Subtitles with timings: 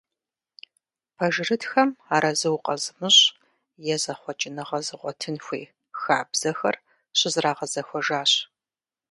[1.15, 3.21] Пэжырытхэм арэзы укъэзымыщӏ,
[3.93, 5.65] е зэхъуэкӏыныгъэ зыгъуэтын хуей
[6.01, 6.75] хабзэхэр
[7.17, 8.31] щызэрагъэзэхуэжащ.